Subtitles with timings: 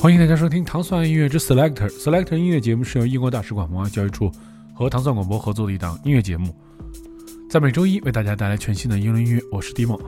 [0.00, 1.88] 欢迎大家收听糖蒜音乐之 Selector。
[1.88, 4.30] Selector 音乐节目是由英国大使馆文化教育处
[4.74, 6.54] 和糖蒜广播合作的一档音乐节目，
[7.50, 9.40] 在每周一为大家带来全新的英伦音乐。
[9.50, 9.98] 我是 Dimo。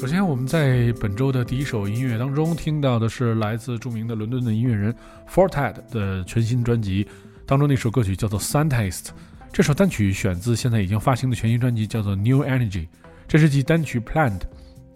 [0.00, 4.92] 首先，我们在本周的第一首音乐当中听到的是来自著名的伦敦的音乐人
[5.30, 7.06] Fortet 的全新专辑
[7.46, 9.04] 当中那首歌曲，叫做《Scientist》。
[9.52, 12.70] 这首单曲选自现在已经发行的全新专辑，叫做《New Energy》。
[13.28, 14.40] 这是继单曲《Planned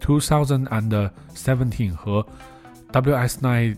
[0.01, 2.25] 2017和
[2.91, 3.77] W S Nine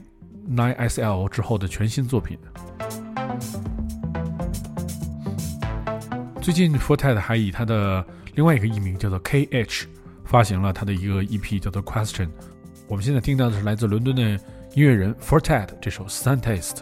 [0.49, 2.37] Nine S L 之后的全新作品。
[6.41, 9.85] 最近 Fortet 还以他的另外一个艺名叫做 KH
[10.25, 12.29] 发行了他的一个 EP 叫做 Question。
[12.87, 16.77] 我们现在听到的是来自伦敦的音乐人 Fortet 这首 Scientist。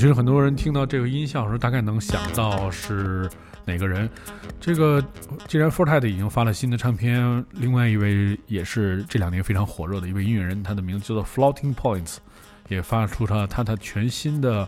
[0.00, 3.28] 觉得很多人听到这个音效的时候，大概能想到是
[3.66, 4.08] 哪个人。
[4.58, 5.04] 这个
[5.46, 12.16] 既然 Forte 已经发了新的唱片，另外一位也是这两年非常火热的一位音乐人，他的名字叫做 Floating Points，
[12.68, 14.66] 也发出了他他全新的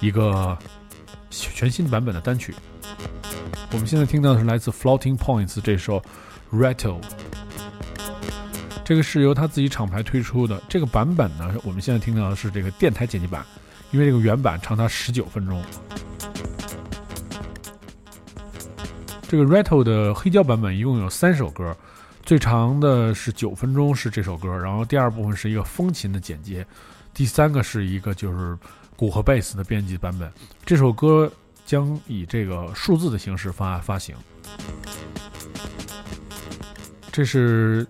[0.00, 0.56] 一个
[1.28, 2.54] 全新版本的单曲。
[3.70, 6.02] 我们现在听到的是来自 Floating Points 这首
[6.50, 7.02] Rattle，
[8.82, 10.58] 这个是由他自己厂牌推出的。
[10.70, 13.44] 这个版本呢，我们现在听到的是这个电台剪辑版。
[13.94, 15.62] 因为这个原版长达十九分钟，
[19.28, 21.76] 这个 Rattle 的黑胶版本一共有三首歌，
[22.24, 24.48] 最长的是九分钟，是这首歌。
[24.48, 26.66] 然后第二部分是一个风琴的剪接，
[27.14, 28.58] 第三个是一个就是
[28.96, 30.28] 鼓和贝斯的编辑版本。
[30.66, 31.32] 这首歌
[31.64, 34.16] 将以这个数字的形式发发行。
[37.12, 37.86] 这是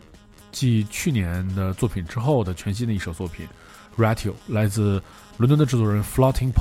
[0.53, 3.49] 继去年的作品之后的全新的一首作品
[3.97, 5.03] ，Rattle 来自。
[5.38, 6.52] 伦敦的制作人 Floating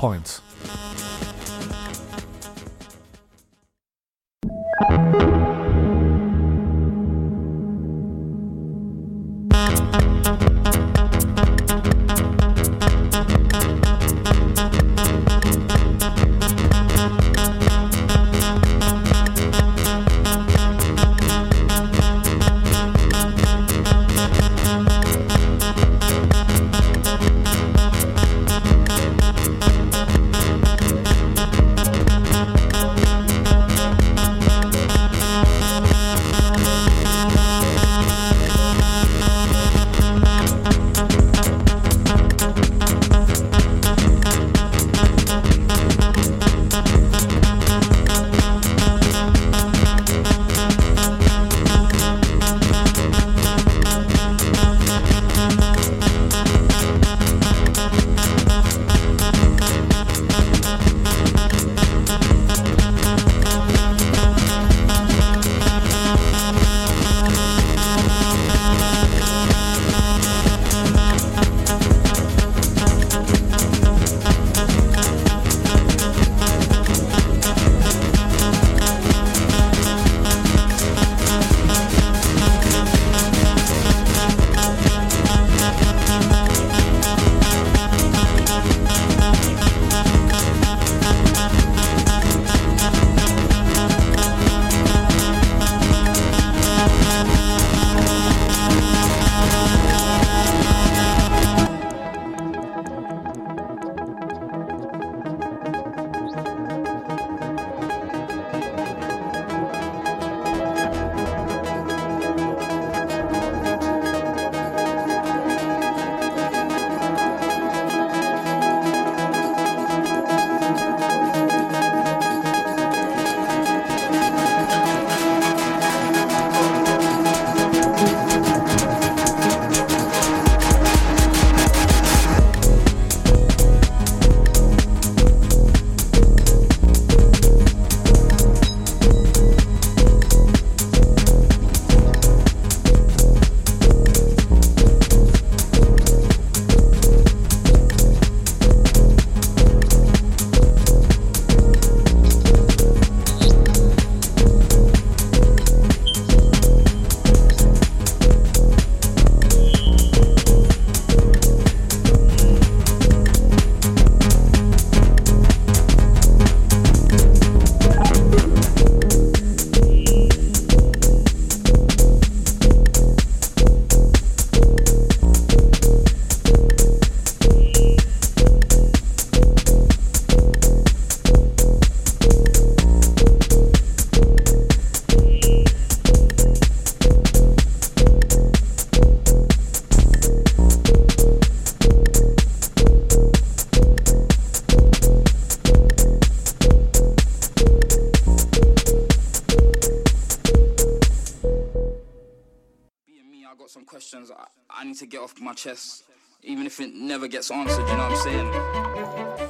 [204.94, 205.54] Points。
[205.56, 206.04] chest,
[206.42, 207.86] even if it never gets answered.
[207.88, 208.48] You know what I'm saying?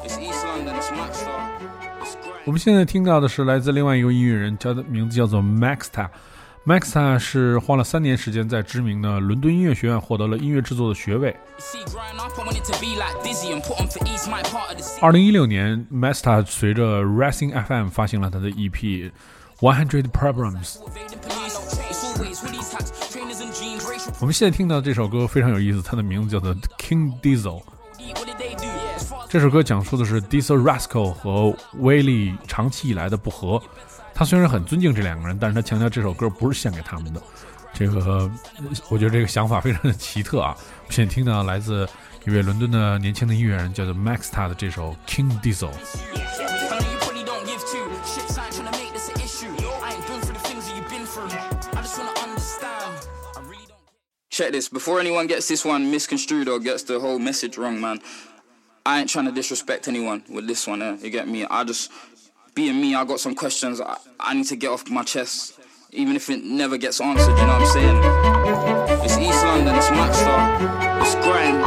[0.03, 1.51] It's East London, it's Maxstar.
[2.47, 6.09] 我们现在听到的是来自另外一个音乐人，叫的名字叫做 Maxta。
[6.67, 11.37] Maxta 是花了三年时间，在知名的伦敦音乐学院获得了音乐制作的学位。
[15.03, 19.11] 二零一六年，Maxta 随着 Racing FM 发行了他的 EP
[19.61, 20.79] One Hundred Problems。
[24.21, 27.63] 我们现在听到这首歌非常有意思，它的名字叫做 King Diesel。
[29.29, 33.61] 这首歌讲述的是 Diesel Rascal 和威利长期以来的不和。
[34.15, 37.21] 他虽然很尊敬这两个人，但是他强调这首歌不是献给他们的。
[37.73, 38.31] 这个，
[38.89, 40.57] 我觉得这个想法非常的奇特啊！
[40.89, 41.89] 现在听到来自
[42.25, 45.71] 一位伦敦的年轻的音乐人，叫做 Max t a 的这首 King Diesel。
[54.35, 54.69] Check this.
[54.69, 58.01] Before anyone gets this one misconstrued or gets the whole message wrong, man,
[58.85, 60.83] I ain't trying to disrespect anyone with this one.
[60.83, 60.97] Eh?
[61.03, 61.45] You get me?
[61.45, 61.93] I just,
[62.53, 65.61] being me, I got some questions I, I need to get off my chest,
[65.93, 67.31] even if it never gets answered.
[67.31, 69.05] You know what I'm saying?
[69.05, 71.61] It's East London, it's Maxstar, it's grime,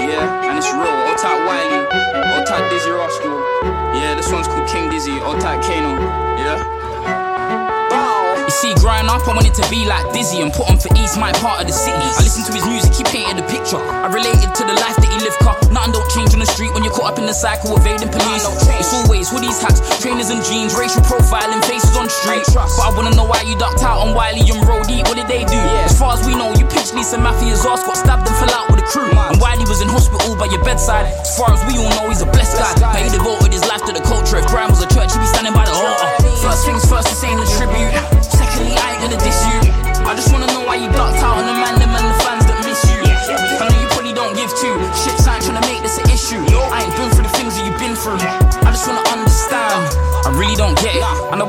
[0.00, 0.80] yeah, and it's real.
[0.80, 1.84] All type Wiley,
[2.32, 3.38] all type Dizzy Rascal.
[4.00, 6.00] Yeah, this one's called King Dizzy, all type Kano,
[6.38, 6.83] yeah
[8.64, 11.32] see growing up, I wanted to be like Dizzy and put on for East, my
[11.44, 12.00] part of the city.
[12.00, 13.76] I listened to his music, he painted a picture.
[13.76, 15.56] I related to the life that he lived, car.
[15.68, 18.48] Nothing don't change on the street when you're caught up in the cycle, evading police.
[18.80, 22.46] It's always hoodies, hats, trainers and jeans, racial profiling, faces on street.
[22.56, 25.04] But I wanna know why you ducked out on Wiley and Roddy.
[25.04, 25.60] What did they do?
[25.84, 28.72] As far as we know, you pitched Lisa Mafia's ass, got stabbed and fell out
[28.72, 29.12] with a crew.
[29.12, 31.12] And Wiley was in hospital by your bedside.
[31.20, 32.96] As far as we all know, he's a blessed guy.
[32.96, 34.40] But he devoted his life to the culture.
[34.40, 36.08] If crime was a church, he'd be standing by the altar.
[36.40, 37.92] First things first, the same the tribute.
[38.54, 39.58] Secondly, I ain't gonna diss you.
[40.06, 42.46] I just wanna know why you ducked out on the man, them and the fans
[42.46, 43.02] that miss you.
[43.02, 45.26] I know you probably don't give two shits.
[45.26, 46.38] I ain't trying to make this an issue.
[46.70, 48.43] I ain't been through the things that you've been through.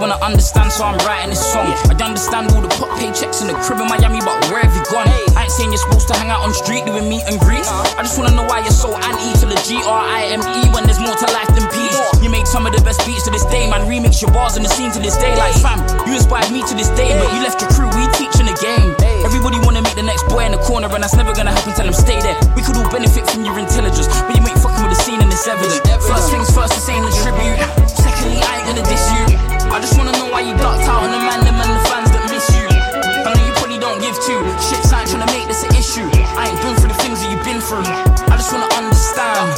[0.05, 1.65] Wanna understand, so I'm writing this song.
[1.89, 4.85] I understand all the pot paychecks in the crib in Miami, but where have you
[4.85, 5.09] gone?
[5.33, 7.65] I ain't saying you're supposed to hang out on street doing meet and greets.
[7.97, 10.69] I just wanna know why you're so anti to the G R I M E
[10.77, 11.97] when there's more to life than peace.
[12.21, 13.89] You made some of the best beats to this day, man.
[13.89, 15.33] Remix your bars in the scene to this day.
[15.33, 17.89] Like fam, you inspired me to this day, but you left your crew.
[17.97, 18.93] We teaching the game.
[19.25, 21.73] Everybody wanna meet the next boy in the corner, and that's never gonna happen.
[21.73, 22.37] Tell them stay there.
[22.53, 25.33] We could all benefit from your intelligence, but you ain't fucking with the scene and
[25.33, 25.81] it's evident.
[26.05, 27.57] First things first, this ain't a tribute.
[27.89, 29.54] Secondly, I ain't gonna diss you.
[29.75, 32.07] I just wanna know why you ducked out on the man, them and the fans
[32.15, 32.63] that miss you.
[33.27, 34.87] I know you probably don't give two shits.
[34.95, 36.07] I ain't trying to make this an issue.
[36.39, 37.83] I ain't been through the things that you've been through.
[37.83, 39.51] I just wanna understand.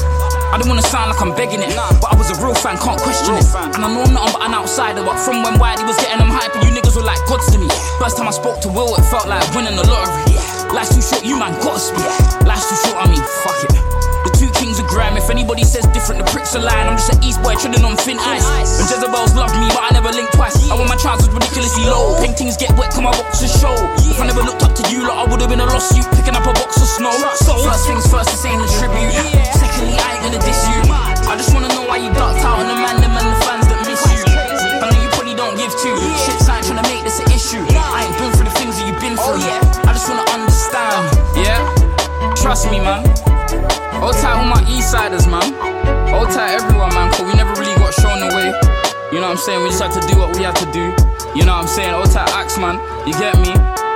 [0.50, 1.70] I don't wanna sound like I'm begging it,
[2.02, 3.46] but I was a real fan, can't question it.
[3.78, 6.34] And I know I'm nothing but an outsider, but from when Wiley was getting them
[6.34, 7.70] hype, you niggas were like gods to me.
[8.02, 10.34] First time I spoke to Will, it felt like winning the lottery.
[10.74, 12.10] Life's too short, you man gotta speak.
[12.42, 14.07] Life's too short, I mean, fuck it.
[14.28, 16.84] The two kings of grime, if anybody says different, the pricks are lying.
[16.92, 18.44] I'm just an East boy treading on thin ice.
[18.76, 20.68] And Jezebel's loved me, but I never linked twice.
[20.68, 22.20] I want my trousers ridiculously low.
[22.20, 23.72] Paintings get wet, come my box boxes show.
[24.04, 26.36] If I never looked up to you, like I would've been a lost suit picking
[26.36, 27.16] up a box of snow.
[27.40, 29.16] So, first things first, this ain't a tribute.
[29.56, 30.80] Secondly, I ain't gonna diss you.
[30.92, 33.64] I just wanna know why you ducked out on the man, them and the fans
[33.72, 34.28] that miss you.
[34.28, 35.96] I know you probably don't give two
[36.28, 36.52] shits.
[36.52, 37.64] I ain't trying to make this an issue.
[37.64, 39.40] I ain't been through the things that you've been through.
[39.88, 41.16] I just wanna understand.
[41.40, 41.64] Yeah,
[42.36, 43.08] trust me, man.
[44.00, 45.54] Hold tight all my east siders, man.
[46.14, 48.50] Hold tight everyone, man, cause we never really got shown the way.
[49.12, 49.64] You know what I'm saying?
[49.64, 50.92] We just had to do what we had to do.
[51.38, 51.94] You know what I'm saying?
[51.94, 52.76] Hold tight axe, man.
[53.08, 53.54] You get me?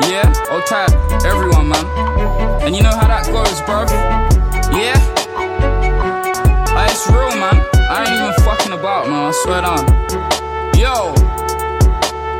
[0.09, 0.25] Yeah?
[0.49, 0.91] Hold tight
[1.25, 1.85] everyone, man.
[2.63, 3.89] And you know how that goes, bruv?
[4.71, 4.95] Yeah?
[6.73, 7.59] Ah, it's real, man.
[7.91, 9.27] I ain't even fucking about, man.
[9.27, 9.83] I swear down.
[10.79, 11.13] Yo!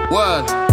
[0.10, 0.71] Word.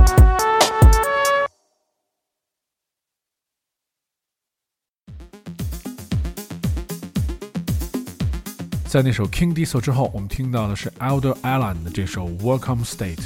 [8.88, 13.20] 在那首 King Diesel 之后，我们听到的是 Elder Allen 的这首 Welcome State。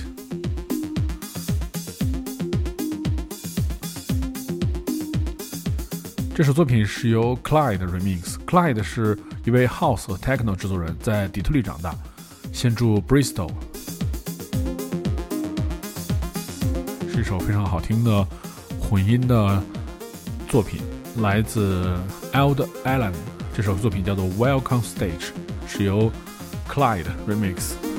[6.34, 8.34] 这首作品是由 Clyde remix。
[8.44, 11.94] Clyde 是一位 House 和 Techno 制作人，在底特律长大，
[12.52, 13.52] 现住 Bristol。
[17.08, 18.26] 是一首非常好听的
[18.80, 19.62] 混音的
[20.48, 20.80] 作品，
[21.18, 21.96] 来自
[22.32, 23.12] Elder Allen。
[23.54, 25.28] 这首作品叫做 Welcome Stage，
[25.74, 26.12] 是由
[26.68, 27.91] Clyde remix。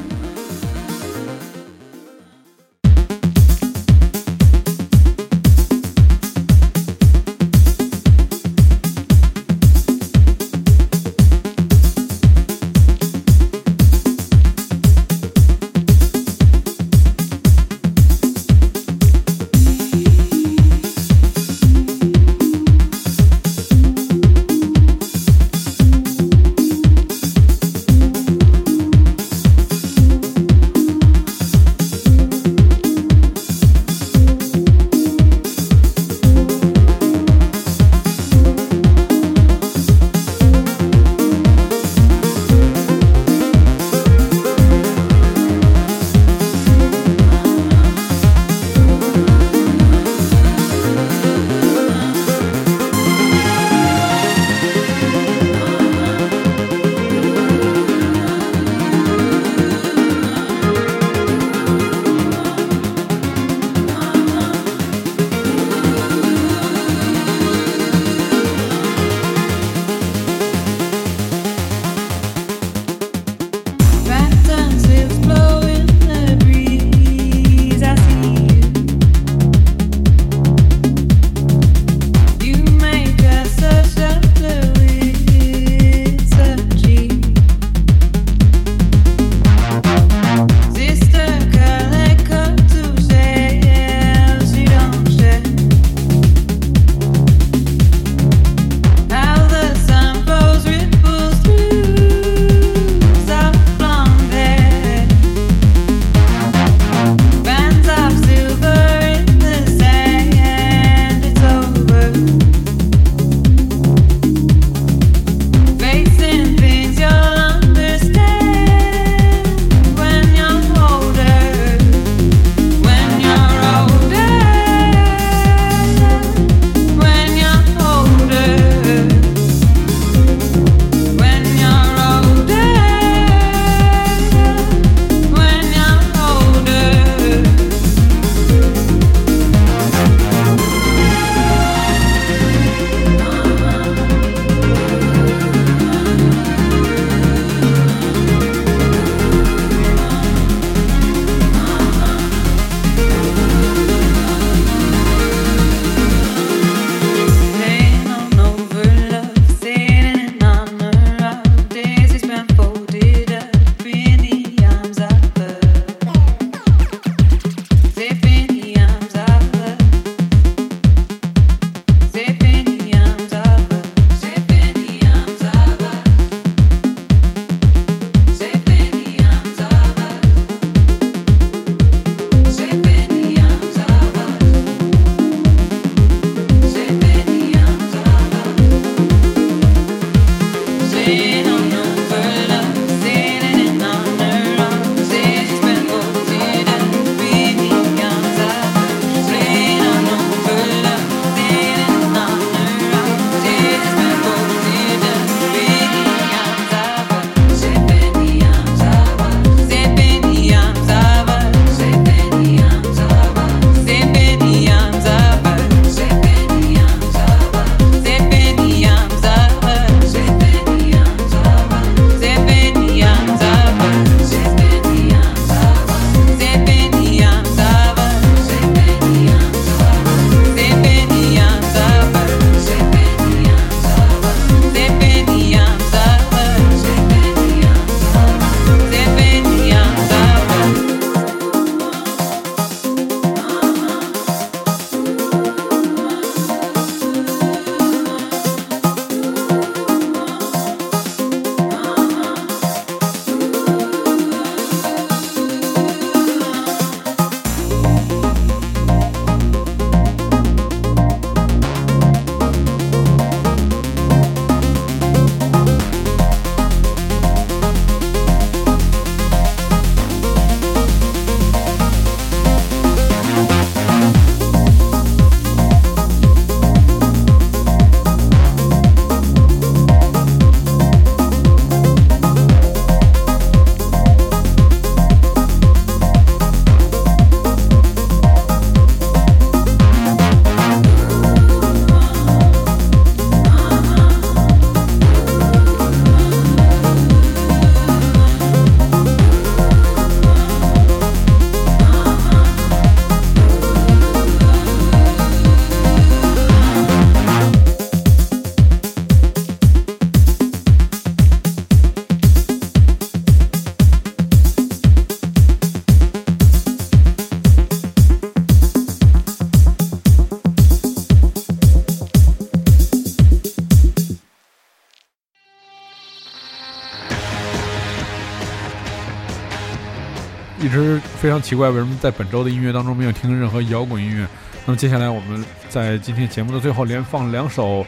[331.53, 334.27] 奇怪，为什么在本周的音乐当中没有听任何摇滚音乐？
[334.66, 337.85] 那么接下来我们在今天节目的最后连放两首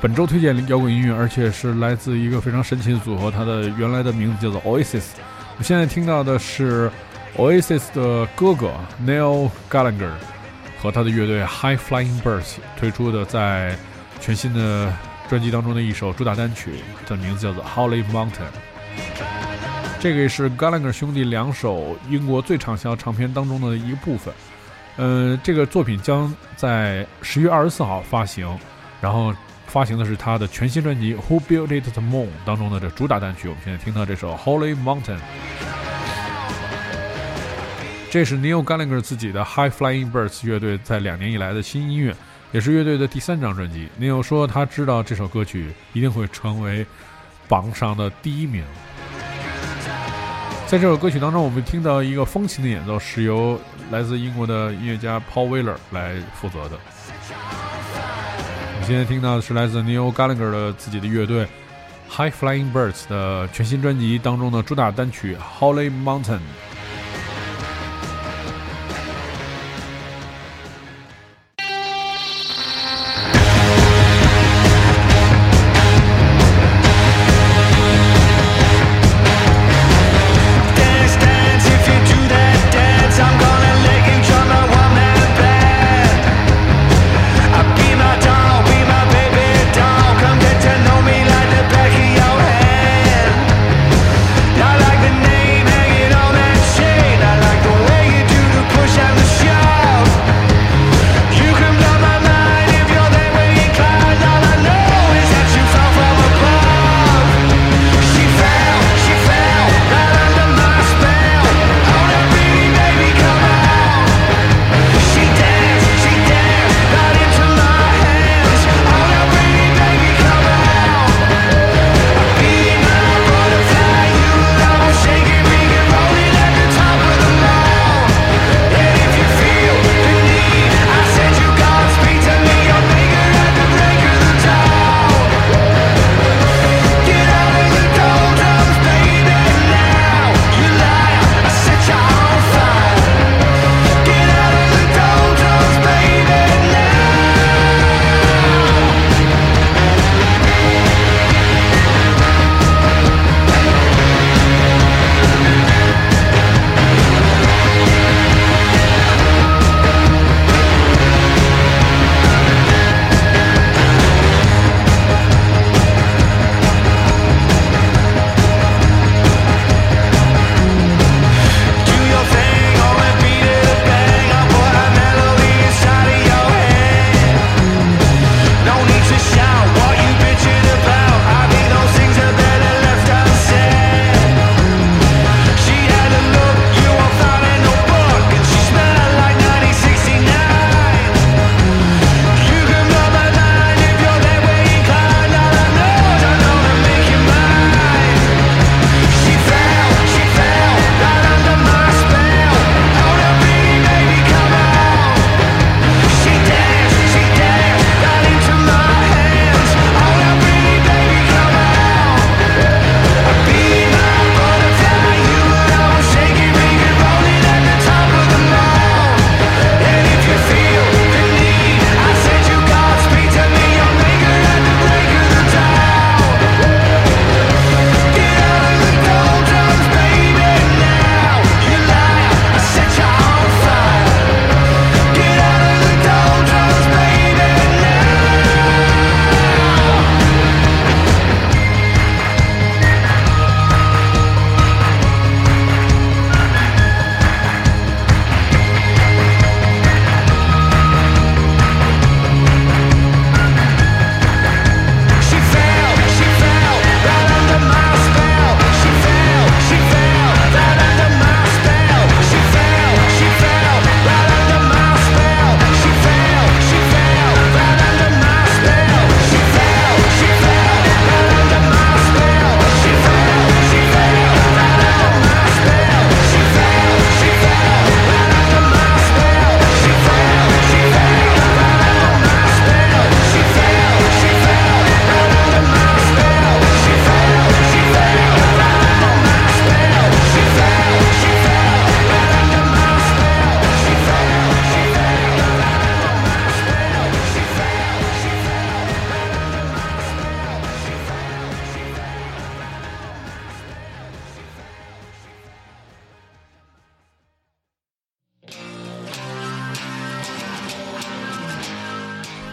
[0.00, 5.02] 本周推荐摇滚音乐，而且是来自一个非常神奇的组合，它的原来的名字叫做 Oasis。
[5.58, 6.88] 我现在听到的是
[7.36, 8.70] Oasis 的哥哥
[9.04, 10.12] Neil Gallagher
[10.80, 13.76] 和他的乐队 High Flying Birds 推出的在
[14.20, 14.92] 全新的
[15.28, 16.70] 专辑当中的一首主打单曲，
[17.08, 18.46] 的名字叫做 Holy Mountain。
[20.00, 24.32] 这个是 Gallagher 兄弟两首英国最畅销唱片当中的一部分。
[24.96, 28.56] 呃，这个作品将在十月二十四号发行，
[29.00, 29.34] 然后
[29.66, 33.48] 发行的是他的全新专辑《Who Built It the Moon》当中的这主打单曲。
[33.48, 35.16] 我们现在听到这首《Holy Mountain》，
[38.08, 42.14] 这是 Neil Gallagher 自己的 High Flying Birds 乐队在两年以来的新音乐，
[42.52, 43.88] 也是乐队的第三张专辑。
[44.00, 46.86] Neil 说他知道这首歌曲一定会成为
[47.48, 48.64] 榜上的第一名。
[50.68, 53.58] 在这首歌曲当中，我们听到一个风琴的演奏，是由
[53.90, 56.78] 来自英国的音乐家 Paul Weller 来负责的。
[58.74, 61.48] 我们现在听到的是来自 Neil Gallagher 的自己的乐队
[62.10, 66.36] High Flying Birds 的全新专辑当中的主打单曲《Holy Mountain》。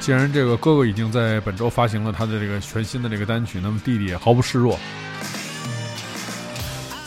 [0.05, 4.77] 既然这个哥哥已经在本周发行了他的这个全新的这个单曲，那么弟弟也毫不示弱。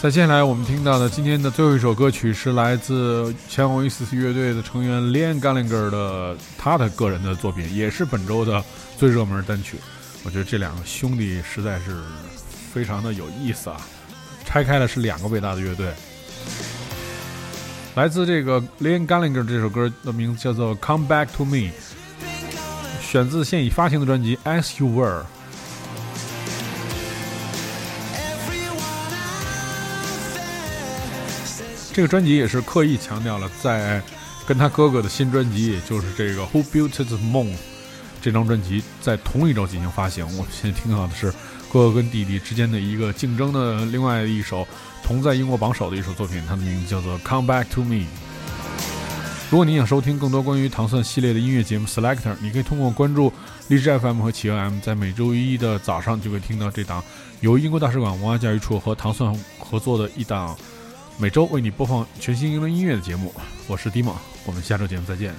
[0.03, 8.65] 在接下来我们听到的今天的最后一首歌曲是来自前 Oasis 乐队的成员 Liam Gallagher 的他的个人的作品，也是本周的
[8.99, 9.77] 最热门单曲。
[10.25, 12.03] 我觉得这两个兄弟实在是
[12.73, 13.81] 非常的有意思啊！
[14.45, 15.87] 拆开了是两个伟大的乐队。
[17.95, 21.59] 来自这个 Liam Gallagher 这首歌的名字叫做《Come Back to Me》。
[23.11, 25.23] 选自现已发行的专辑《As You Were》。
[31.90, 34.03] 这个专辑也是刻意强调了，在
[34.47, 37.47] 跟他哥哥的新专辑，也就是这个《Who Built the Moon》
[38.21, 40.27] 这张专辑在同一周进行发行。
[40.37, 41.33] 我现在听到的是
[41.73, 44.68] 哥哥跟弟弟之间的一个竞争的另外一首
[45.03, 47.94] 同在英国榜首的一首作品，它的名字叫做《Come Back to Me》。
[49.51, 53.33] 如果你想收听更多关于糖蒜系列的音乐节目 Selector，你可以通过关注
[53.69, 57.03] 荔枝 FM 和企鹅 M，在每周一的早上就会听到这档
[57.41, 60.55] 由英国大使馆文化教育处和糖蒜合作的一档
[61.17, 63.33] 每周为你播放全新英伦音乐的节目。
[63.67, 65.33] 我是 d i m 我们下周节目再见。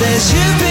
[0.00, 0.67] Come back to